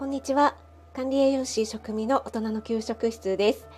[0.00, 0.56] こんにちは。
[0.94, 3.68] 管理栄養士食味の大人の給食室です。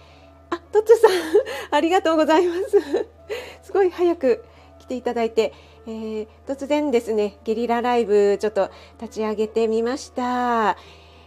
[0.50, 1.10] あ、トツさん
[1.74, 2.78] ありがとうございます。
[3.60, 4.44] すごい早く
[4.78, 5.52] 来ていただいて、
[5.84, 8.70] えー、突然ですねゲリラライブちょっと
[9.00, 10.76] 立ち上げてみました、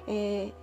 [0.07, 0.53] えー、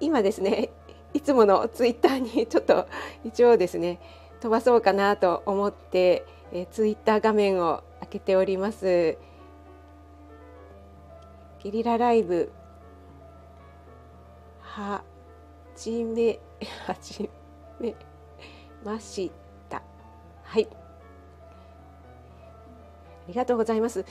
[0.00, 0.70] 今ですね
[1.14, 2.88] いつものツイッターに ちょっと
[3.22, 4.00] 一応ですね
[4.40, 9.16] 飛ばそうかなと思って、えー、ツイッター画面を開けております。
[11.62, 12.50] ゲリラライブ
[14.70, 15.02] は
[15.74, 16.38] じめ
[16.86, 17.28] 始
[17.80, 17.92] め
[18.84, 19.32] まし
[19.68, 19.82] た
[20.44, 20.76] はいあ
[23.26, 24.04] りがとうございます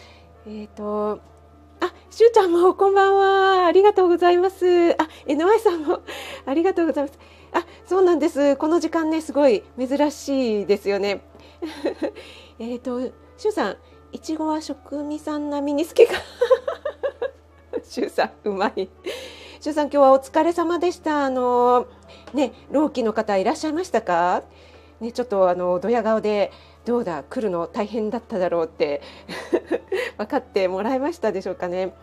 [0.45, 1.21] えっ、ー、と
[1.79, 3.67] あ、しゅうちゃんもこんばんは。
[3.67, 4.65] ありがとうございます。
[5.01, 6.01] あ、NY さんも
[6.45, 7.17] ありがとうございます。
[7.53, 8.57] あ、そうなんです。
[8.57, 11.21] この時間ね、すごい珍しいですよね。
[12.59, 13.77] えっと、しゅうさん、
[14.11, 16.15] いちごは食味さん並みに好きか。
[17.81, 18.89] しゅうさん、うまい。
[19.61, 21.25] しゅうさん、今日はお疲れ様でした。
[21.25, 21.87] あの、
[22.33, 24.43] ね、老期の方いらっしゃいましたか？
[25.01, 26.53] ね、ちょっとあのドヤ顔で
[26.85, 29.01] どうだ来るの大変だっただろうって
[30.17, 31.93] 分かってもらえましたでしょうかね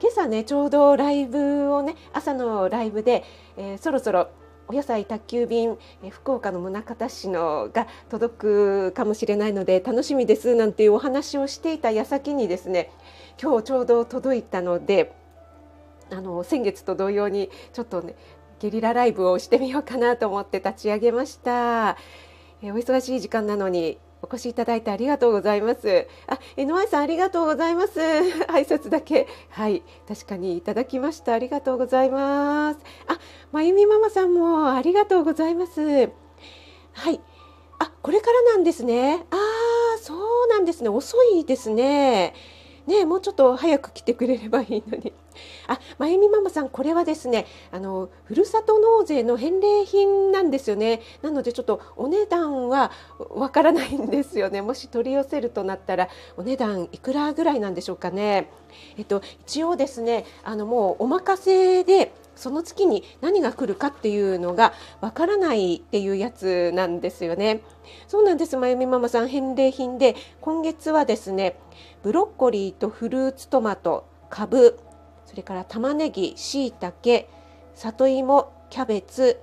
[0.00, 3.22] 今朝ねちょうどライブをね朝のライブで、
[3.56, 4.28] えー、そろそろ
[4.68, 12.90] お野菜宅急便、えー、福岡の宗像市のが届くかもしれないので楽しみですなんていうお話をしていた矢先にですね
[13.40, 15.12] 今日ちょうど届いたので
[16.10, 18.14] あの先月と同様にちょっとね
[18.60, 21.96] ゲリラライブをしてみようかなと思って立ち上げました。
[22.62, 26.06] えー、お忙しい時間なのにお越しいただいてありがとうございます。
[26.26, 28.00] あ、NY さんありがとうございます。
[28.48, 29.26] 挨拶だけ。
[29.50, 31.34] はい、確かにいただきました。
[31.34, 32.80] ありがとうございます。
[33.06, 33.18] あ、
[33.52, 36.10] まゆみママさんもありがとうございます。
[36.92, 37.20] はい。
[37.78, 39.26] あ、これからなんですね。
[39.30, 40.88] ああ、そうなんですね。
[40.88, 42.34] 遅いですね。
[42.86, 45.12] ねもうちょっと早く来てくれればいいのに。
[45.66, 51.00] あ、まゆみママさん、これはですね、あのふるさと納税の返礼品なんですよね。
[51.22, 52.90] なのでちょっとお値段は
[53.30, 54.62] わからないんですよね。
[54.62, 58.50] もし取り寄せるとなったらお値段いくらぐらいなんでしょうかね。
[58.98, 67.62] えっと一応ですね、あのもうお任せでその月に何が来るかっていうのがわからないっていうやつなんですよね。
[68.08, 71.58] そうなんです、まゆみママさん返礼品で今月はですね、
[72.02, 74.78] ブロッコリーとフルーツトマト、かぶ、
[75.26, 77.28] それから玉ねぎ、しいたけ、
[77.74, 79.40] 里芋、キャベツ、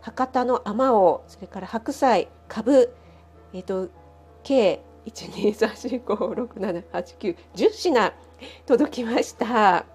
[0.00, 2.94] 博多のあまおう、それから白菜、かぶ、
[3.52, 3.88] えっ、ー、と
[4.42, 8.12] 計一二三四五六七八九十品
[8.66, 9.86] 届きました。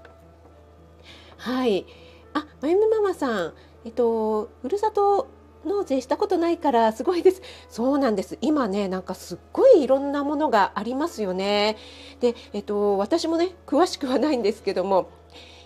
[1.38, 1.86] はい。
[2.34, 3.54] あ、まゆみママさん、
[3.86, 5.28] えっとふるさと
[5.66, 7.42] 納税したことないからすごいです。
[7.70, 8.38] そうなんです。
[8.42, 11.78] 今ね、なんかすっごいいろんなものがありますよね。
[12.20, 15.10] で、えっと私もね詳しくはないんですけども、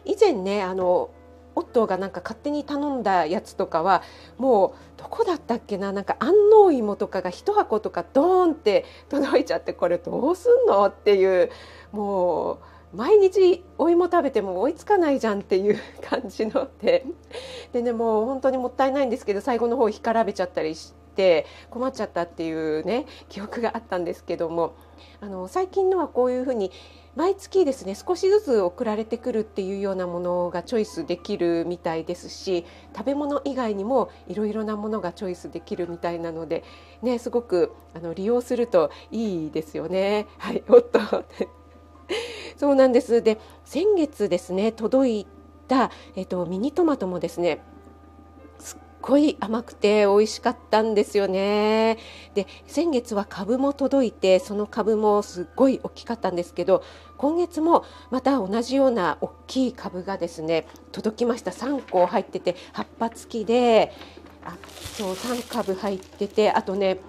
[0.06, 1.10] 以前ねあの
[1.56, 4.02] 夫がなんか勝手に頼んだやつとかは
[4.38, 11.52] もうどこだったっけななんか安納芋とかが1箱とかドーンって届いちゃってこれどうすんのっていう
[11.92, 12.60] も
[12.94, 17.06] う毎日お芋食べても追いつかないじゃんっていう感じので。
[17.72, 21.03] でねもう本当にもったいないんですけど最後の方干からべちゃったりして
[21.70, 24.74] 困っちゃったっていうね 記憶があったんですけども
[25.22, 26.72] あの最近のはこういうふうに
[27.16, 32.66] 毎月ですね少しずつ送られてくるっていうようなものがチョイスできるみたいですし
[32.96, 36.64] 食べ物以外にもいろいろなものがチョイスできるみたいなので、
[37.04, 40.28] ね、すごくあの利用するといいですよね。
[40.40, 41.00] はい、 おっと
[42.58, 45.28] そうなんですで先月ですね届い
[45.68, 47.62] た、えっと、ミニトマトもですね
[49.06, 51.98] ごい甘くて美味しかったんですよね。
[52.36, 56.84] で先月は株も届いてその株もすっごい大きかったんですけど
[57.18, 63.92] 今月もまた同じような大きい株がですね届きました3個入ってて葉っぱ付きで
[64.46, 64.56] あ
[64.96, 67.00] そう3株入っててあとね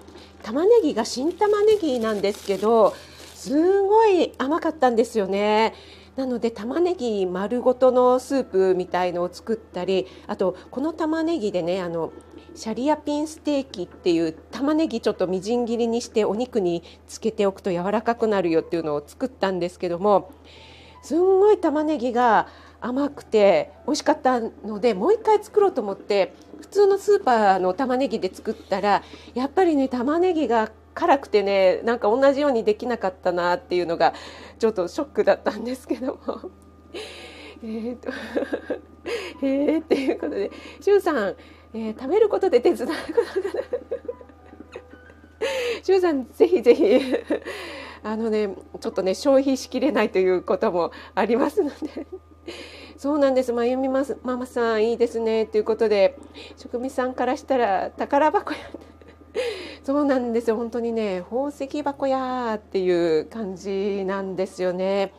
[0.43, 2.93] 玉ねぎが新玉ねぎなんですけど
[3.33, 5.73] すごい甘かったんですよね。
[6.15, 12.13] なので玉ねぎ丸ごとのスープみたいのを作ったりあとこの玉ねぎでねあの
[12.55, 20.31] シャリアピンステーキっていう玉ねぎちょっとみじん切りにしてお肉につけておくと柔らかくなるよっていうのを作ったんですけども
[21.03, 22.47] すんごい玉ねぎが
[22.79, 29.03] 甘くて美味しかったのでもう一回作ろうと思って普通のスーパーの玉ねぎで作ったら
[29.33, 34.13] やっぱりね玉ねぎが辛くてねなんか同じようにできなかったなっていうのが
[34.57, 36.49] ちょっとショックだったんですけども。
[37.63, 38.09] えっと
[39.45, 40.51] へ えっていうことで
[40.81, 41.35] しゅうさん、
[41.73, 43.53] えー、食べることで手伝うことが
[45.81, 46.99] しゅうさんぜひぜひ
[48.03, 52.07] あのねちょっとね消費しきれないということもありますので
[52.97, 53.51] そうなんです。
[53.51, 56.17] まゆみママさんいいですねということで、
[56.55, 58.57] 職味さんからしたら宝箱や。
[59.83, 60.55] そうなんですよ。
[60.55, 65.13] 本当にね、宝石箱やっていう感じなんですよね。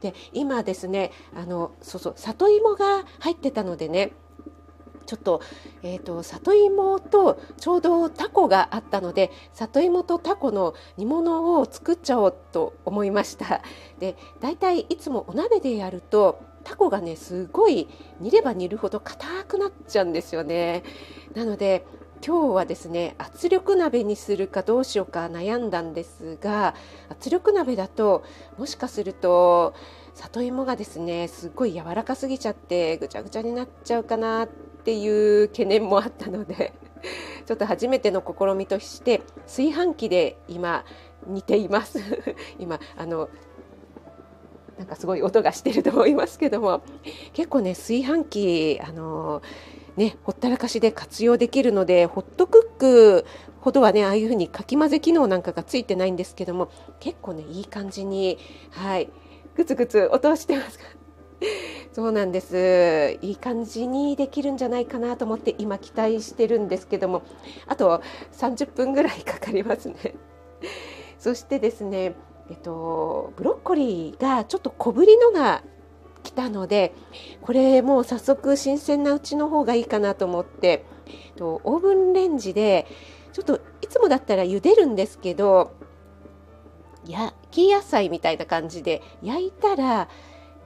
[0.00, 4.12] で、今ですね、あのそうそう里芋が入ってたのでね。
[5.06, 5.40] ちょっと,、
[5.82, 13.62] えーと、里芋とちょうどタコがあったので里芋とタコの煮物を作っちゃおうと思いました
[13.98, 17.88] でだいたいいつもお鍋でやるとタコがねすごい
[18.20, 20.82] 煮れば煮るほど硬くなっちゃうんですよね
[21.34, 21.86] なので
[22.24, 26.74] 今日はですね圧力鍋にするかどうしようか悩んだんですが
[27.08, 28.24] 圧力鍋だと
[28.58, 29.74] もしかすると
[30.14, 36.72] 里芋がですねすっごい柔らかすぎちゃってぐちゃぐちゃになっちゃうかなっていう懸念もあったので
[37.46, 40.84] ちょっと初めての試みとして炊飯器で今
[41.26, 42.00] 煮ています。
[42.58, 43.28] 今あの
[44.76, 46.82] なんかすごい音がしてると思いますけども。
[47.32, 49.42] 結構ね炊飯器あの
[49.98, 53.26] ねほったらかしで活用できるのでホットクック
[53.60, 58.38] ほどはねああいうふうにかき混ぜ機能なんかがついてないんですけども結構ねいい感じに
[58.70, 59.10] はい
[59.56, 60.78] グツグツ音してます。
[61.92, 63.18] そうなんです。
[63.22, 67.22] いい感じにできるんじゃないかなと思って今期待してるんですけども
[67.66, 68.00] あと
[68.32, 70.14] 30分ぐらいかかりますね。
[71.18, 72.14] そしてですね
[72.50, 75.64] えっとブロッコリーがちょっと小ぶりのが
[76.22, 76.94] 来たので
[77.40, 80.84] これもう早速新鮮なうちの方がいいかなと思って
[81.36, 82.86] とオーブンレンジで
[83.32, 85.72] ちょっといつもだったら茹でるんですけど
[87.06, 90.08] 焼き野菜みたいな感じで焼いたら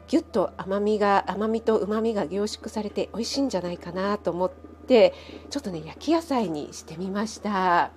[0.09, 4.51] ぎゅっと甘みが甘みと旨みが凝縮されて美味しいんじゃないかなと思っ
[4.87, 5.15] て
[5.51, 7.93] ちょっとね焼き野菜にしてみました。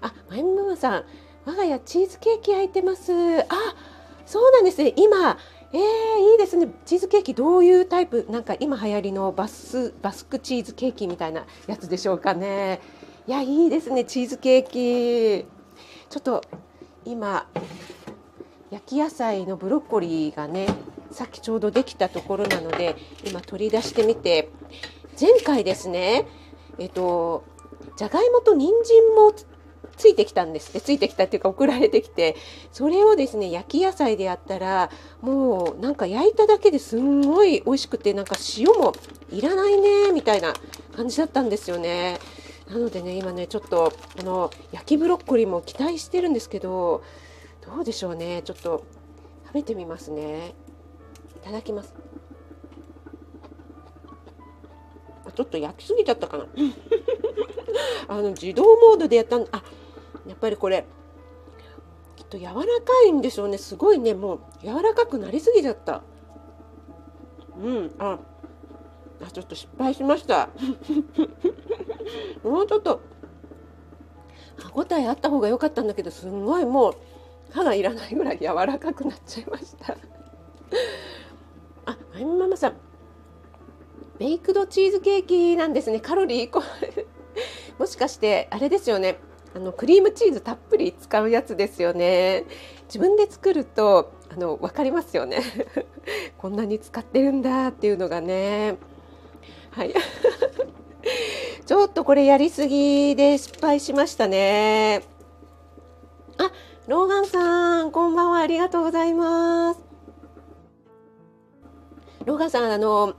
[0.00, 1.04] あまゆみママさん
[1.44, 3.12] 我が家チーズケーキ焼いてます。
[3.12, 3.44] あ
[4.26, 4.92] そうなんですね。
[4.96, 5.38] 今
[5.72, 5.80] えー、
[6.32, 6.68] いいですね。
[6.86, 8.26] チーズケーキどういうタイプ？
[8.30, 12.80] なんか今流行りのバスバスクチーズケーキみたいなやつでしょうかね。
[13.26, 14.04] いやいいですね。
[14.04, 15.46] チーズケーキ。
[16.08, 16.42] ちょっと
[17.04, 17.46] 今
[18.70, 20.66] 焼き野菜のブロッコリーがね
[21.10, 24.50] さっきちょうどできたところなので今取り出してみて。
[25.20, 26.28] 前回ですね
[26.78, 27.42] えっと
[27.96, 29.34] じゃがいもと人参も
[29.98, 30.70] ついてきたんです。
[30.70, 32.36] ってついてきたっていうか送られてきて。
[32.72, 34.90] それをですね焼き野菜でやったら
[35.20, 38.92] もうなんか焼いただけですんごい美味しくてなんか塩も
[39.30, 40.54] いらないねみたいな
[40.94, 42.18] 感じだったんですよね。
[42.68, 47.02] なのでね今ねちょっとこの焼きブロッコリーも期待してるんですけど
[47.66, 48.42] どうでしょうね。
[48.42, 48.84] ちょっと
[49.46, 50.54] 食べてみますね。
[51.36, 51.94] いただきます。
[55.34, 56.46] ちょっと焼きすぎちゃったかな。
[58.08, 59.62] あの自動モードでやったんあ
[60.38, 60.84] ぱりこれ
[62.16, 62.62] きっと柔らか
[63.06, 63.58] いんでしょうね。
[63.58, 64.14] すごいね。
[64.14, 66.02] もう柔らかくなりすぎちゃった。
[67.62, 67.94] うん。
[67.98, 68.18] あ。
[69.24, 70.48] あちょっと失敗しました。
[72.42, 73.00] もうちょっと。
[74.56, 76.94] 歯ごたえあった方が良かったんだけどすんごいもう
[77.52, 79.96] 歯がいらないぐらい柔らかくなっちゃいました。
[81.86, 82.76] あ、まゆみママさん。
[84.18, 86.00] ベイクドチーズケーキなんですね。
[86.00, 86.50] カロリーイ
[87.78, 89.20] もしかしてあれですよね。
[89.58, 92.44] あのクリームチーズたっぷり使うやつですよね。
[92.84, 95.42] 自分で作るとあの分かりますよね。
[96.38, 98.76] こんなに使ってるんだっていうのがね。
[99.72, 99.92] はい。
[101.66, 105.02] ちょっとこれやりすぎで失敗しましたね。
[106.36, 106.52] あ
[106.86, 108.38] ローガンさん、こんばんは。
[108.38, 109.80] ありがとうございます。
[112.26, 113.14] ローガンさん、あの、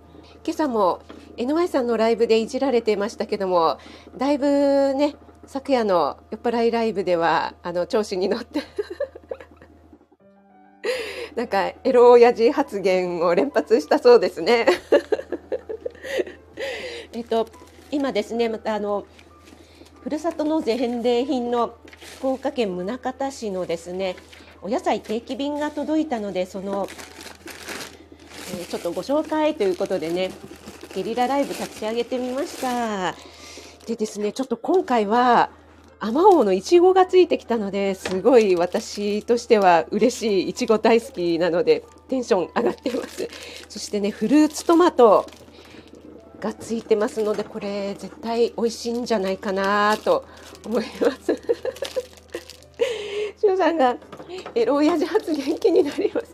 [0.45, 1.01] 今朝も
[1.35, 3.77] NY さんのライブでいじられてましたけども、
[4.15, 5.17] だいぶね、
[5.49, 8.61] 昨夜の酔っ払いライブでは、あの、調子に乗って
[11.35, 14.67] なんか、エロ親父発言を連発したそうですね。
[17.13, 17.47] えっと、
[17.89, 19.07] 今ですね、またあの、
[20.03, 21.73] ふるさと納税返礼品の
[22.19, 24.17] 福岡県宗像市のですね
[24.61, 26.87] お野菜定期便が届いたのでその、
[28.53, 30.29] えー、ちょっとご紹介ということでね
[30.93, 33.15] ゲリラライブ立ち上げてみました
[33.89, 35.49] でですねちょっと今回は
[35.99, 43.27] あまおうのいちごがついてきたのですごい私としては嬉しいいちご大好きなのでテンション上がってます。
[43.67, 45.25] そしてねフルーツトマト
[46.39, 50.23] がついてますのでこれ絶対美味しいんじゃないかなと
[50.65, 51.35] 思います。
[53.39, 53.97] しさんが
[54.53, 56.27] エロ親父発言気になります。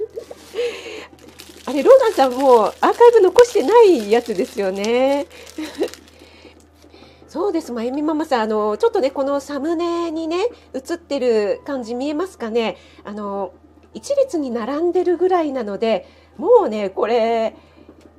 [1.67, 5.25] あれローガンさんもアーカイブ残してないやつですよね。
[7.36, 12.77] そうです、まゆみママさん、あのちょっとね、このサムネにね、映ってる感じ見えますかね？
[13.04, 13.51] あの
[13.94, 17.54] 一列に並んでるぐらいなので、もうね、これ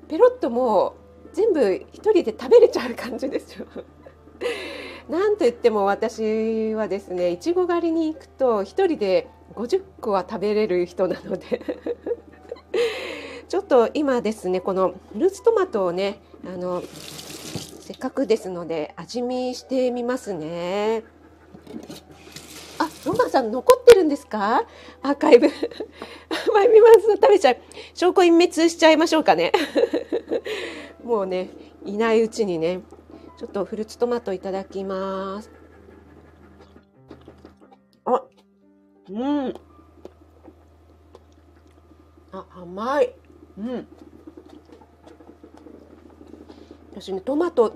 [0.09, 3.65] ペロッともう全部一人で食べれちゃう感じですよ。
[5.09, 11.63] なんといっても私はですねいちご狩りに行くと一人で50個は食べれる人なので
[13.49, 16.83] ちょっと今ですねこのフルーツトマトをねあの
[17.87, 21.05] せっかくですので味見してみますね。
[22.81, 24.65] あ、ロマンさん残ってるんですか？
[25.03, 25.47] アーカイブ。
[26.53, 27.59] まゆみまん食べちゃう。
[27.95, 29.53] 証拠隠滅しちゃいましょうかね。
[31.05, 31.49] もうね、
[31.85, 32.81] いないうちにね、
[33.39, 35.53] ちょっとフルーツトマトいただきます。
[38.05, 38.25] あ、
[39.11, 39.55] うん。
[42.33, 43.15] あ、甘い。
[43.59, 43.87] うん。
[46.99, 47.75] 私ね、トマト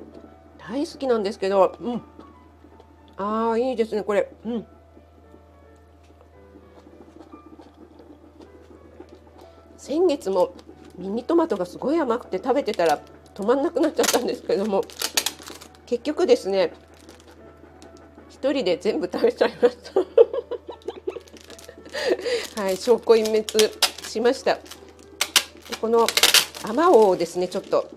[0.57, 2.03] 大好きなんですけど、うん。
[3.19, 4.33] ああ、いいですね、これ。
[4.47, 4.67] うん。
[9.77, 10.55] 先月も
[10.97, 12.99] ミニトマトがすごい甘くて食べてたら
[13.35, 14.83] 止まんなくなっちゃったんですけども
[15.87, 16.73] 結局ですね
[18.29, 19.77] 一人で全部食べちゃいまし
[22.55, 23.47] た はい証拠隠滅
[24.07, 24.59] しました
[25.81, 26.07] この
[26.63, 27.91] あまおうをですねちょっと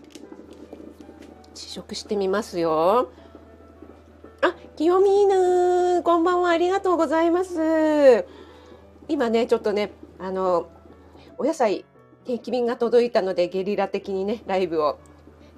[1.54, 3.10] 試食してみますよ
[4.42, 8.26] あ、清美犬こんばんはありがとうございます
[9.08, 10.70] 今ねちょっとねあの
[11.38, 11.86] お野菜
[12.26, 15.00] 定期便が届いたのでゲリラ的にねライブを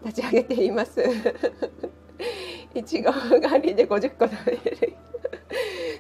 [0.06, 1.04] 立ち上げています。
[2.76, 4.94] いちご狩りで50個食べれる。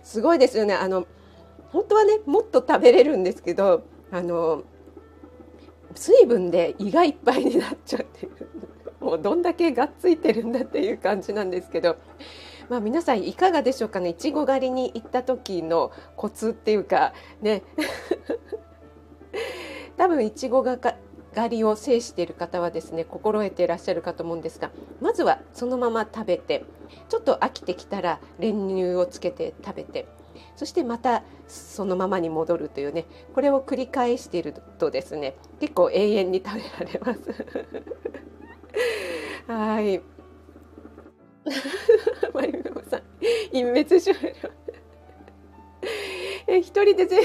[0.03, 0.73] すごいですよね。
[0.73, 1.07] あの
[1.71, 4.63] 本当はねもっと食べれるんですけど、あの
[5.95, 8.44] 水分で胃がいっぱいになっちゃってる。
[9.05, 11.97] もうどんだけがっついてるんだっていう感じなんですけど。
[12.69, 14.09] まあ、皆さんいかがでしょうかね？
[14.09, 17.61] いちご狩りに行った時のコツっていうかね。
[19.95, 26.65] 多分いちごが狩りを制している方はですね心得ていらっしゃるかと思うんですがまずはそのまま食べて
[27.07, 30.07] ちょっと飽きてきたら練乳をつけて食べて
[30.55, 37.45] そしてまたそのままに戻るというねこれを繰り返しているとですね結構永遠に食べられます。
[39.47, 40.01] はい。
[42.33, 43.03] マリメモさん、
[43.51, 44.65] 隠滅終了。
[46.47, 47.21] え一人でぜ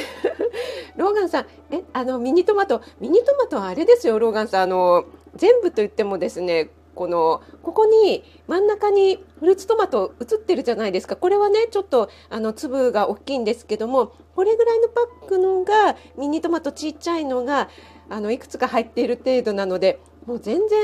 [0.96, 5.04] ローガンさんえあのミニトマトミニトマトはあれですよローガンさんあの
[5.36, 17.68] 全部と言ってもですねこのここに真ん中にフルーツトマト映ってるじゃないですかこれはねちょっとあの粒が大きいんですけどもこれぐらいのパックのがミニトマトちっちゃいのが
[18.08, 20.00] あのいくつか入っている程度なので
[20.30, 20.78] もう全然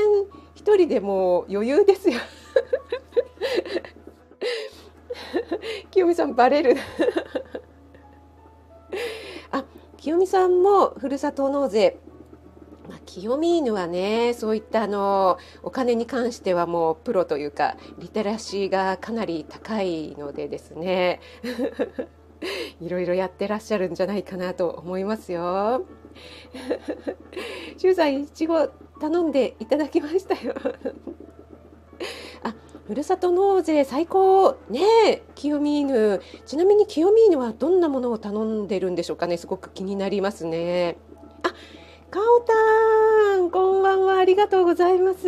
[0.55, 2.19] 一人でも余裕ですよ。
[5.89, 6.75] 清美さんバレる。
[9.51, 9.63] あ
[9.95, 11.97] 清美さんもふるさと納税。
[12.89, 21.21] まあ、清美犬はねそういったあのお金に関してはもうプロというかリテラシーがかなり高いのでですね。
[22.81, 25.85] いろいろやってらっしゃるんじゃないかなと思いますよ。
[27.77, 30.53] シュウさんいちご頼んでいただきましたよ。
[32.43, 32.53] あ
[32.85, 34.57] ふるさと納税最高。
[34.69, 36.21] ねえ清見犬。
[36.45, 39.37] ちなみに清見犬はどんなものを頼んでるんでしょうかね。
[39.37, 40.97] すごく気になりますね。
[41.43, 41.53] あ
[42.09, 44.19] かおたんこんばんは。
[44.19, 45.27] ありがとうございます。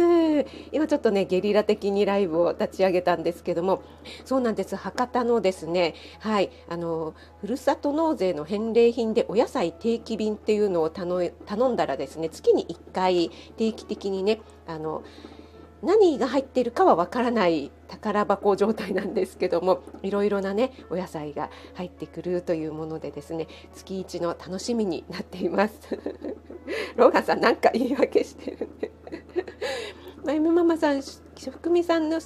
[0.71, 3.83] 今ちょっとねゲリラ的にライブを立ち上げたんですけども
[4.24, 4.77] そうなんです。
[4.77, 11.33] 博多のですねはいあのふるさと納税の返礼品でお野菜定期便っていうのを頼
[11.69, 15.03] んだらですね月に1回定期的にねあの
[15.83, 25.75] 何が入っているかはわからない宝箱状態なんですけどもいろいろなねお野菜が入ってくるというものでですね月一の楽しみになっています。
[27.00, 28.91] ローガンさんなんか言い訳してる んで
[30.24, 32.20] まゆみママさんふみさんの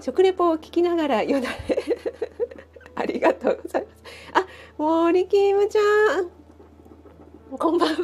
[0.00, 1.84] 食レポを聞きながらよだれ
[2.96, 4.02] ありがとうございます。
[4.34, 4.46] あ
[4.78, 6.30] 森キムちゃん。
[7.58, 7.96] こんばんは。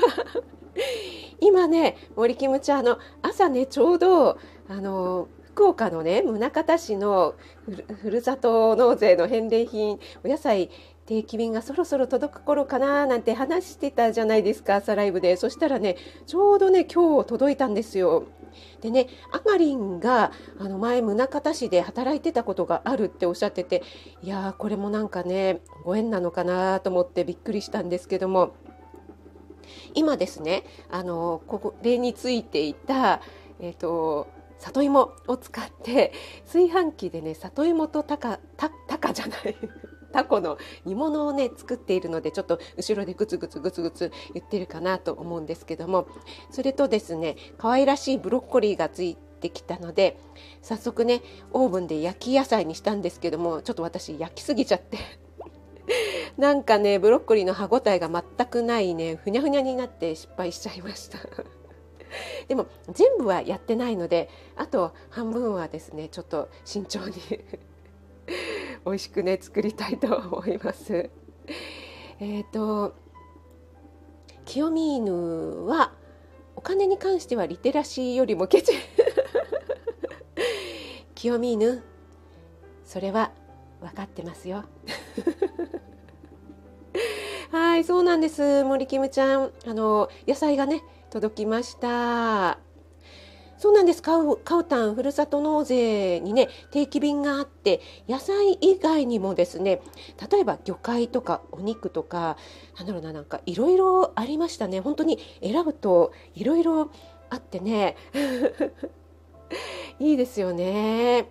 [1.41, 7.35] 今ね森キムちゃんの朝ねちょうどあの福岡のね宗像市の
[8.01, 10.71] ふるさと納税の返礼品お野菜
[11.11, 15.37] 定期便がそろそろ届く頃かななんて話してたじゃないですか朝ライブで。
[15.37, 18.29] そしたらねちょうどね今日届いたんですよ。
[18.81, 23.83] でねあがりんがあの前宗像市で働いてたことがあるっておっしゃってて
[24.23, 28.55] いやーこれもなんかねご縁なのかなと思ってびっくりしたんですけども。
[29.95, 33.21] 今ですねあのこれについていた
[33.59, 36.13] えっ、ー、と里芋を使って
[36.45, 39.57] 炊飯器でね里芋とたかたたかじゃない。
[40.13, 46.09] タコの煮物をね作っているのでちょっと後ろでグツグツグツグツ言ってるかなと思うんですけども
[46.51, 50.19] それとですね可愛らしいブロッコリーがついてきたので
[50.63, 54.99] 早速ねオーブンで焼き野菜にしたんですけどもちょっと私焼きすぎちゃって。
[56.37, 61.19] なんかねブロッコリーの歯ごたえが全くないねふにゃふにゃになって失敗しちゃいました。
[62.49, 67.15] でも全部はやってないのであと半分はですねちょっと慎重に
[68.85, 71.11] 美味しくね作りたいと思います。
[72.21, 72.95] えっ、ー、と
[74.45, 75.93] 清見犬は
[76.57, 78.73] お金に関してはリテラシーよりもケチ。
[81.15, 81.83] 清見犬
[82.85, 83.31] それは
[83.81, 84.65] 分かってますよ。
[87.53, 88.65] はいそうなんです。
[88.65, 92.70] 森キムちゃんあの野菜がね届きました。
[93.61, 94.03] そうなんです。
[94.03, 99.83] カウカウタンふるさと納税にね定期便があって野菜以外にもですね
[100.31, 102.39] 例えば魚介とかお肉とか
[102.79, 104.81] なんだろうななんかいろいろありましたね。
[104.81, 106.91] 本当に選ぶといろいろ
[107.29, 107.97] あってね。
[110.01, 111.29] いいですよね。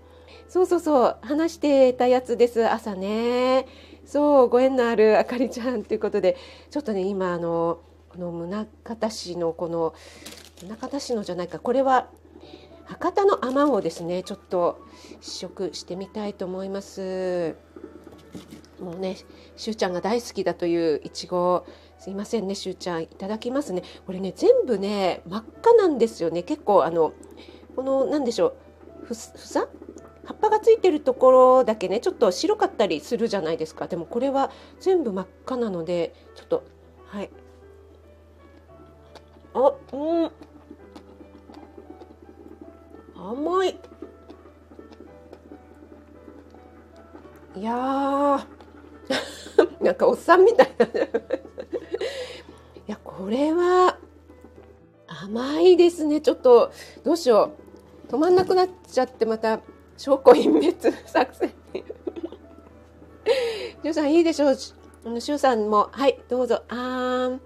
[0.48, 1.18] そうそうそう。
[1.24, 2.64] 話してたやつです。
[2.64, 3.66] 朝ね。
[4.06, 6.38] そうご縁のあるあかりちゃんということで
[6.70, 8.68] ちょっとね今あのこの宗
[9.00, 9.94] 像市のこの
[10.68, 12.10] 宗像市のじゃないかこれは
[12.86, 14.24] 博多のあまをですね。
[14.24, 14.80] ちょっと
[15.22, 17.56] 試食してみたいと思います。
[18.80, 19.18] もうね
[19.56, 21.66] しゅうちゃんが大好きだといういちご。
[22.00, 23.84] すいませんねしゅうちゃんいただきますね。
[24.08, 26.42] これね全部ね真っ赤なんですよね。
[26.42, 27.14] 結構あの
[27.76, 28.56] この何でしょ
[29.04, 29.68] うふさ？
[30.26, 33.88] 葉っぱがついてるところだけねちょっと白かったりするじゃないですか。
[33.88, 34.50] でもこれは
[34.80, 36.64] 全部真っ赤なのでちょっと
[37.06, 37.30] はい。
[39.54, 40.32] あうん。
[43.20, 43.80] 甘い。
[47.56, 47.74] いや
[49.82, 50.86] なんかおっさんみたいな。
[50.86, 50.90] い
[52.88, 53.98] やこれは
[55.08, 56.22] 甘いですね。
[56.22, 56.72] ちょっと
[57.04, 57.52] どうしよ
[58.08, 58.12] う。
[58.12, 59.60] 止まんなくなっちゃってまた
[59.98, 61.84] 証拠隠滅作戦に
[63.84, 64.56] ジュさんいいでしょう。
[64.56, 65.90] シュウさんも。
[65.92, 66.64] はいどうぞ。
[66.70, 67.42] あーん。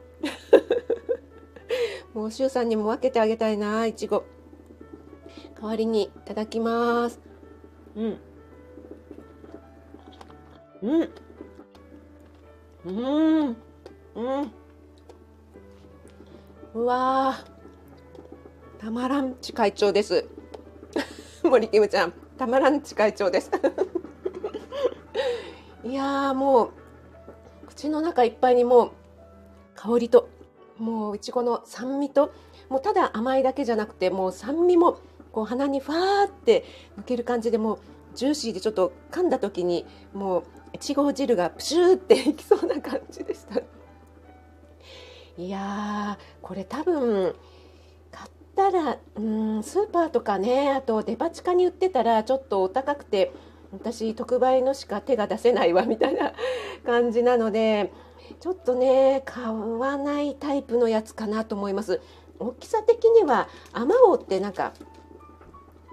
[2.13, 4.23] もうシュウさんにも分けてあげたいないちご。
[5.63, 7.21] 代わりにいただきます。
[7.95, 8.17] うん。
[10.81, 11.09] うん。
[12.83, 13.45] うん。
[13.45, 14.51] うん。
[16.73, 17.37] うわ
[18.77, 20.25] たまらんち会長です。
[21.49, 23.49] 森キムちゃん、たまらんち会長です。
[25.85, 26.69] いやもう
[27.67, 28.91] 口の中いっぱいにもう
[29.75, 30.27] 香りと
[30.77, 32.33] もういちごの酸味と
[32.67, 34.97] もうただ甘いだけじゃなくてもう酸味も
[35.33, 36.63] こう鼻にファーって
[36.97, 37.79] 抜ける感じでもう
[38.15, 40.43] ジューシーでちょっと噛んだ時にもう
[40.73, 43.59] いちご汁がプシューっていきそうな感じでした。
[45.37, 47.35] いやこれ多分
[48.11, 53.31] 買ったらうんスーパーとかねあとデパ地下に売ってたらちょっとお高くて
[53.71, 56.33] 私特売のしか手が出せないわみたいな
[56.85, 57.91] 感じなので
[58.39, 61.99] ちょっとね買わないタイプのやつかなと思います。
[62.39, 64.73] 大きさ的にはあまおうってなんか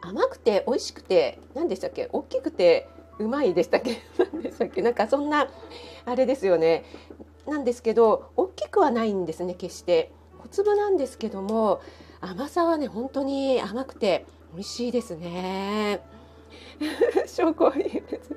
[0.02, 2.08] 甘くて美味しくて何でしたっけ？
[2.12, 3.98] 大きくてうまいでしたっけ？
[4.32, 4.82] 何でしたっけ？
[4.82, 5.48] なんかそんな
[6.04, 6.84] あれですよね
[7.46, 11.80] なんですけど大きくはないんですね決して小粒なんですけども
[12.20, 16.00] 甘さはね本当に甘くて美味しいですね。
[17.26, 18.34] 証拠いいです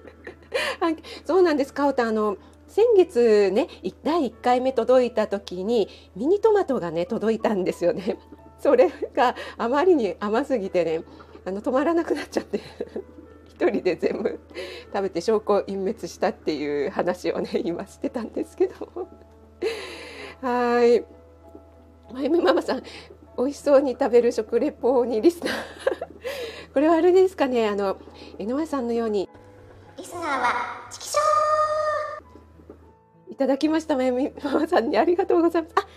[1.25, 1.73] そうなんです。
[1.73, 3.67] カオタあの先月ね
[4.03, 8.17] 第1回目届いた時にミニトマトがね届いたんですよね。
[8.59, 11.03] それがあまりに甘すぎてね
[11.45, 12.61] あの止まらなくなっちゃって
[13.47, 14.39] 一人で全部
[14.93, 19.07] 食べて証拠隠滅したっていう話をね今してたんですけど。
[20.41, 21.05] はい。
[22.11, 22.83] まゆみママさん
[23.37, 25.53] 美味しそうに食べる食レポにリスナー。
[26.73, 27.97] これはあれですかねあの
[28.39, 29.29] 井上さんのように。
[29.97, 33.33] リスナーはチキショー。
[33.33, 34.97] いただきましたまゆみママさんに。
[34.97, 35.73] ありがとうございます。
[35.75, 35.87] あ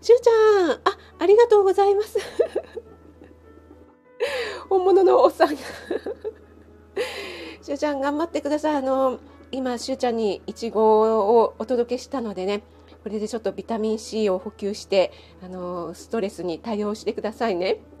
[0.00, 0.30] しゅうちゃ
[0.68, 0.70] ん。
[0.72, 2.18] あありがとうございます
[4.72, 5.56] 本物のおっさんが。
[7.60, 8.76] しゅうちゃん頑張ってください。
[8.76, 12.62] あの今しゅうちゃんにいちごをお届けしたのでね。
[13.02, 17.80] これでちょっとビタミン C を補給してあのストレスに対応してくださいね。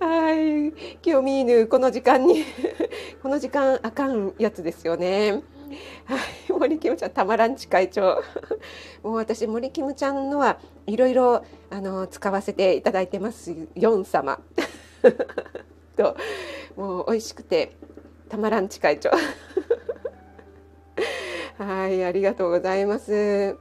[0.00, 0.68] はい、
[1.04, 2.44] 今日見犬この時間に。
[3.22, 5.42] この時間あかんやつですよね。
[6.06, 6.16] は
[6.48, 8.22] い、森キムちゃんたまらんち会長。
[9.02, 14.40] もう私森キムちゃんのはいろいろあの使わせていただいてますヨン様
[15.96, 16.16] と
[16.76, 17.76] もう美味しくて
[18.28, 19.10] たまらんち会長。
[21.58, 23.56] はい、ありがとうございます。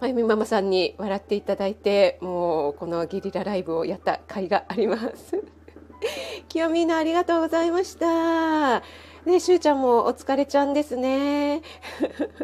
[0.00, 5.42] まゆみママさんに笑っていただいて、もうこのゲリラライブをやった甲斐があります。
[6.48, 8.82] きよみーのありがとうございました。
[9.26, 11.62] ね、しゅうちゃんもお疲れちゃんですね。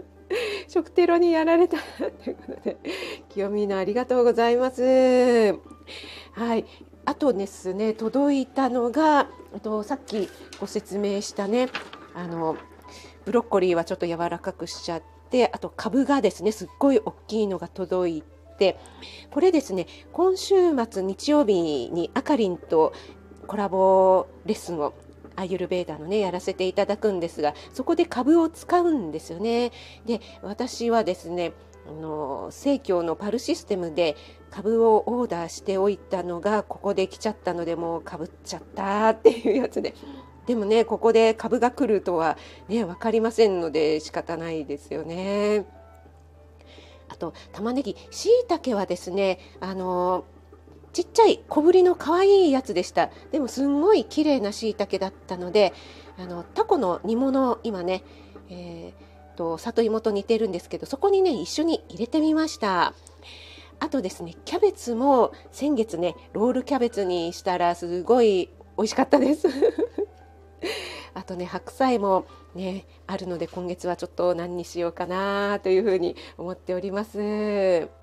[0.69, 2.79] 食テロにやられたということで、
[3.29, 5.55] きよみーのありがとうございます。
[6.33, 6.65] はい。
[7.05, 11.69] あとですね、届いたのが、あとさっきご説明したね、
[12.15, 12.57] あの、
[13.27, 18.23] ブロッコリーはちょっと柔らかくしちゃって、あと株がですね、すっごい大きいのが届い
[18.59, 18.79] て、
[19.31, 20.55] これですね、今週
[20.91, 22.95] 末日曜日にあかりんと
[23.47, 24.95] コラボレッスンを
[25.41, 29.73] アーユルベーダのねやらせていただくんですがそこで株を使うんですよね。
[30.07, 31.53] で私はですね
[31.89, 34.17] あの生協のパルシステムで
[34.51, 39.95] 株をオーダーしておいたのがここで来ちゃったのでもうかぶっちゃったっていうやつで。
[40.47, 42.37] でもねここで株が来るとは
[42.69, 45.65] ね分かりませんので仕方ないですよね。
[47.09, 50.25] あと玉ねぎしいたけはですねあの
[50.93, 53.11] ちっちゃい小ぶりの可愛いやつでした。
[53.31, 55.73] でもすんごい綺麗なしいたけだったので
[56.19, 58.03] あのタコの煮物を今ね、
[58.49, 62.95] えー、と里芋と似てるんですけどそこにね一緒に入れてみました。
[63.79, 69.49] あとですねキャベツも先月ねロールキャベツにしたらすごい美味しかったです。
[71.15, 78.00] あとね白菜もねあるので今月はちょっと何にしようかなというふうに思っております。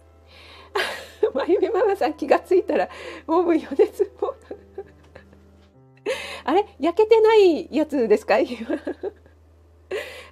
[1.33, 2.89] まゆみママさん気がついたら
[3.27, 4.33] オーブン余熱も。
[6.45, 6.65] あれ？
[6.79, 8.39] 焼けてないやつですか？
[8.39, 8.67] 今。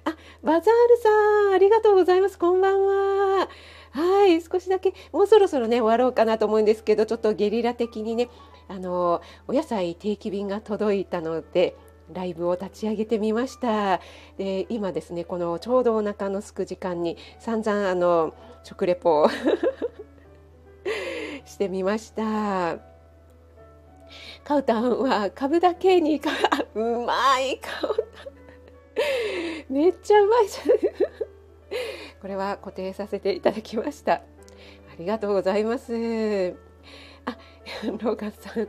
[0.04, 1.10] あバザールさ
[1.50, 2.38] んありがとうございます。
[2.38, 3.48] こんばんは。
[3.90, 4.92] はい少しだけ。
[5.12, 8.28] もうそろそろね終わろうかなと思うんですけどちょっとゲリラ的にね
[8.68, 11.76] あのお野菜定期便が届いたので
[12.12, 14.00] ライブを立ち上げてみました。
[14.38, 19.28] で今ですねこのちょうどお腹のすく時間に散々あの食レポを
[21.56, 22.76] してみました。
[24.44, 26.30] カウタンは株だけにか
[26.74, 26.78] う。
[27.06, 28.24] まいカウタ
[29.72, 30.48] ンめっちゃうまい。
[30.48, 30.78] じゃん
[32.20, 34.12] これは固定させていただきました。
[34.16, 34.22] あ
[34.98, 35.94] りがとうございます。
[37.24, 37.38] あ
[37.86, 38.68] ローガンさん。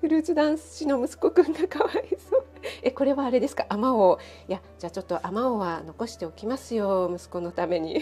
[0.00, 2.44] フルーツダンス師の息子くんがかわいそう。
[2.82, 3.66] えこれはあれですか？
[3.68, 8.00] あまおいやじゃあちょっとあまおは残しておきますよ息子のために。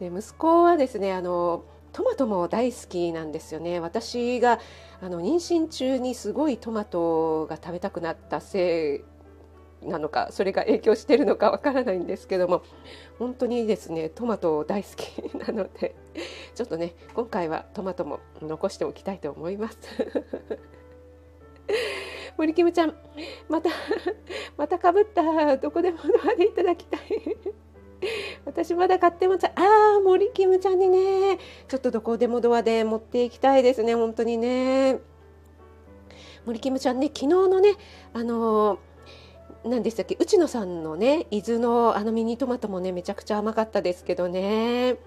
[0.00, 3.80] で息子はですねあのトマトも大好きなんですよね。
[3.80, 4.58] 私が
[5.00, 9.04] あの妊娠中にすごいトマトが食べたくなったせ
[9.82, 12.62] いなのかそれが影響してるのかわからないんですけども
[13.18, 15.94] 本当にですねトマト大好きなので
[16.54, 19.78] ちょっとね今回はトマトも残しておきたいと思います。
[22.38, 22.94] 森キムちゃん
[23.48, 23.68] また
[24.56, 27.00] またかぶったどこでもドアでいただきたい。
[28.44, 31.38] 私まだ買ってもちゃああ森キムちゃんにね。
[31.68, 33.94] ちょっとどこでもドアで持っていきたいですね。
[33.94, 35.00] 本当にね。
[36.44, 37.76] 森キムちゃんね昨日のね
[38.12, 38.78] あの
[39.64, 40.16] 何でしたっけ？
[40.18, 44.96] 内野さんのね伊豆のあのミニトマトもねめちゃくちゃ甘かったですけどね。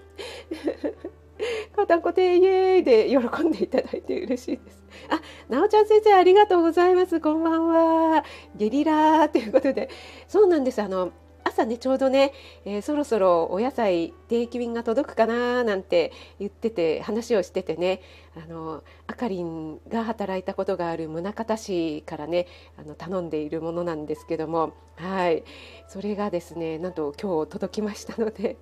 [1.76, 4.82] 片言イエーイで喜んでいただいて嬉しいです。
[5.10, 5.20] あ、
[5.52, 7.20] なおちゃん先生ありがとうございます。
[7.20, 8.24] こんばんは。
[8.54, 9.90] ゲリラーということで。
[10.26, 10.80] そうなんです。
[10.80, 11.12] あの
[11.46, 12.32] 朝ねちょうどね、
[12.64, 18.00] えー、そろそろお野菜定期便が届くかななんて言ってて話をしててね
[18.36, 25.44] あのあかりんが働いたことがある宗像市からねあの頼んでいるものなんですけどもはい。
[25.88, 28.56] それがですねなんと今日届きましたので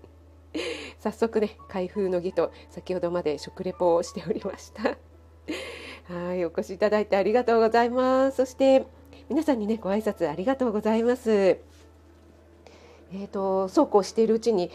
[1.01, 4.99] 早速ね開封の儀と先ほどまで食レポをしておりました。
[6.13, 8.37] はいお越しいただいてありがとうございます。
[8.37, 8.85] そして
[9.31, 11.59] 皆さんにねご挨拶ありがとうございます。
[13.13, 14.71] えーと、そうこうしているうちに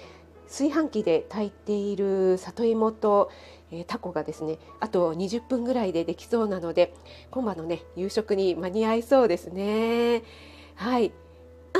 [0.48, 3.32] 炊飯器で炊いている里芋と、
[3.72, 6.94] えー、タコがですねあと20分ぐらいでできそうなので
[7.30, 10.24] 今晩のね夕食に間に合いそうですね。
[10.76, 11.12] はい。
[11.74, 11.80] あ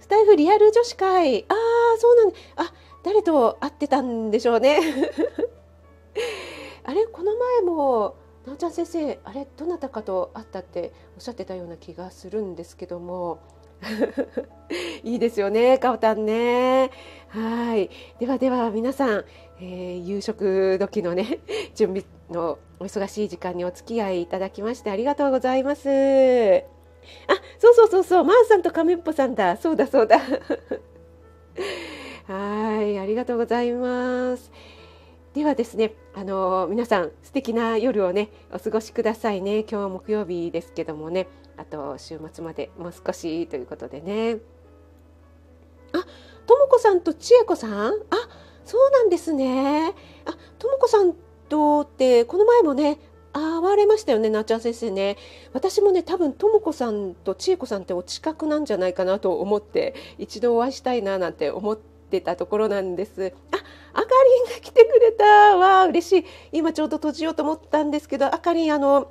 [0.00, 1.44] スタイフリアル女子会。
[1.48, 4.80] ああそうなんあ誰と会ってたんでしょうね。
[6.84, 13.40] あれこの前もなおちゃん先生あれどなたかと会ったっておっしゃってたような気がするんですけども。
[15.04, 16.90] いいですよね、かおたんね。
[17.28, 17.90] はい。
[18.18, 19.24] ではでは皆さん、
[19.60, 21.40] えー、夕食時のね、
[21.74, 25.88] 準備のお忙しい時間にお付き合いいただきましてありがとうございます。
[25.88, 25.92] あ、
[27.58, 29.56] そうそうそうそう、まー、あ、さんと亀っぽさんだ。
[29.56, 30.20] そうだそうだ。
[32.26, 34.50] はい、ありがとうございます。
[35.34, 39.60] ではですね、あの皆さん素敵な夜をねお過ごしくださいね。
[39.60, 41.26] 今日は木曜日ですけどもね、
[41.62, 44.38] あと週末までもう少しということでね。
[45.92, 46.04] あ
[46.46, 47.70] とも、子さんと千恵子さん？
[47.70, 47.92] あ
[48.64, 49.94] そうなんですね
[50.24, 51.14] あとも子さん
[51.48, 52.98] とってこの前もね
[53.32, 55.16] 会われましたよね、なっちゃん先生ね。
[55.52, 63.32] 私もね、多分とも子さんと千恵子さんってお近くなんじゃないかなと思って、一度お会いしたいななんて思ってたところなんです。
[63.52, 63.56] あ、
[63.94, 64.06] あか
[64.46, 65.24] りんが来てくれた
[65.56, 66.26] わ嬉しい。
[66.52, 69.10] 今ちょうど閉じようと思ったんですけど、あかりん、あの、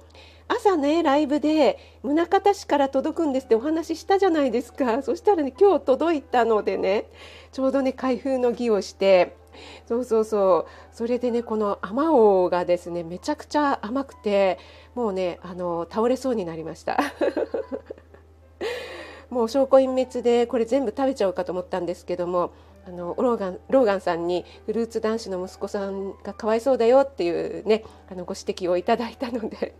[0.54, 5.02] 朝ねライブで宗像市から届くんですってお話ししたじゃないですか。
[5.04, 7.06] そしたらね今日届いたのでね
[7.54, 9.38] ちょうどね開封の儀をして
[9.88, 10.72] そうそうそう。
[10.92, 14.60] それでねこのあまおうがですねめちゃくちゃ甘くて
[14.94, 17.00] もうねあの倒れそうになりました。
[19.30, 22.52] もう証拠隠滅でこれ全部食べちゃおうかと思ったんですけども
[22.86, 29.74] あのローガンローガンさんにフルーツ男子の息子さんがかわいそうだよっていうねあのご指摘をいただいたので。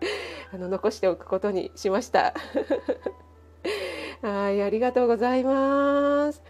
[0.52, 2.34] あの残しておくことにしました。
[4.22, 6.42] はいありがとうございます。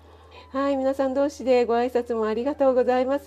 [0.53, 3.27] はい、皆さん同士でご挨拶もありがとうございます。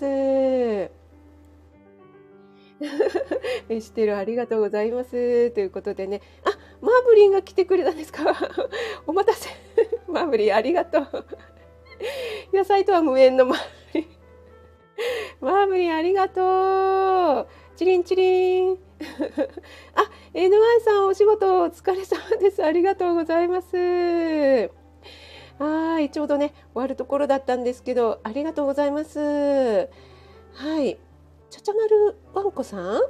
[3.68, 4.16] してる？
[4.16, 5.50] ありがとうございます。
[5.50, 8.24] ということでね、あ、マーブリンが来てくれたんですか？
[9.06, 9.50] お待たせ。
[10.08, 11.06] マーブリンありがとう。
[12.52, 13.58] 野菜とは無縁のマー
[13.92, 14.08] ブリン。
[15.40, 17.46] マーブリンありがとう。
[17.76, 18.89] チリンチリン。
[19.94, 20.50] あ、NY
[20.84, 22.64] さんお仕事お疲れ様です。
[22.64, 24.70] ありがとうございます。
[25.58, 29.18] はい、ちょうどね、終わるところだったんですけど、ありがとうございます。
[29.18, 29.88] は
[30.82, 30.98] い、
[31.50, 32.96] ちゃちゃまるわんこさん？
[32.96, 33.00] ん？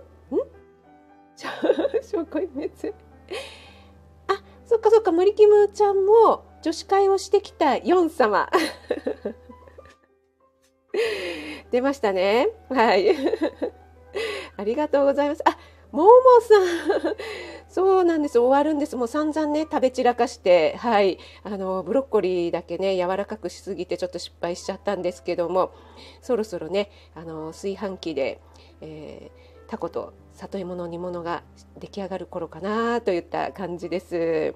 [1.37, 1.49] 証
[2.27, 2.71] 拠隠滅。
[4.29, 8.49] あ、そっかそっか、森キムちゃんも女子会をしてきたヨン様。
[11.71, 12.49] 出ましたね。
[12.69, 13.15] はい。
[14.57, 15.43] ありがとうございます。
[15.47, 15.57] あ、
[15.93, 17.17] ももさん。
[17.69, 18.39] そうなんです。
[18.39, 18.97] 終わるんです。
[18.97, 21.19] もう散々ね、食べ散らかして、はい。
[21.45, 25.73] あの、ブロッコリーだけね、柔らかくしすぎてちょっと失敗しちゃったんですけども、
[26.21, 28.41] そろそろね、あの、炊飯器で、
[28.81, 31.45] えー、タコと里芋の煮物が
[31.79, 34.55] 出来上がる頃かなといった感じです。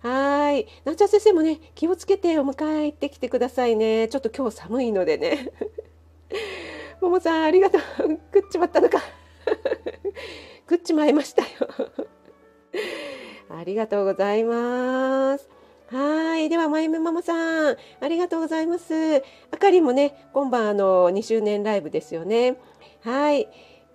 [0.00, 0.66] はい。
[0.84, 4.08] なっちゃん先生もね、気をつけてお迎え行ってきてくださいね。
[4.08, 5.52] ちょっと今日寒いのでね。
[7.00, 7.80] ももさん、ありがとう。
[8.34, 8.98] 食っちまったのか。
[10.68, 11.48] 食っちまいましたよ。
[13.48, 15.48] ありがとうございます。
[15.90, 16.50] はい。
[16.50, 19.22] では、まゆめママさん、ありがとうございます。
[19.50, 22.58] あかりもね、今晩、あの、2周年ライブですよね。
[23.00, 23.48] はい。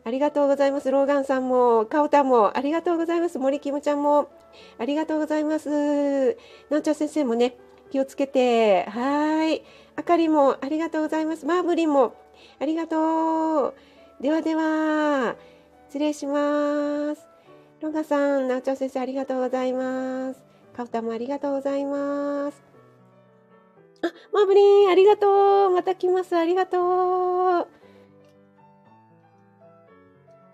[0.04, 0.90] ありがとうございます。
[0.90, 3.38] ローガンさんも、かおたも、ありがとうございます。
[3.38, 4.30] 森きむちゃんも、
[4.80, 6.38] ありがとうございます。
[6.72, 7.56] なんちゃん先生もね、
[7.92, 8.86] 気をつけて。
[8.86, 9.64] はい。
[9.96, 11.46] あかりも、ありがとうございます。
[11.46, 12.16] マーブリンも、
[12.60, 13.74] ありがとう。
[14.20, 15.36] ではでは、
[15.94, 17.28] 失礼します。
[17.80, 20.42] ロガさん、ナチョ先生ありがとうございます。
[20.76, 22.64] カウタもありがとうございます。
[24.02, 25.70] あ、マブリン、ありがとう。
[25.70, 26.36] また来ます。
[26.36, 27.68] ありがとう。